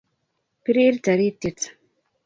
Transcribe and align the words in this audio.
Pirir 0.63 0.99
tarityet. 1.09 1.73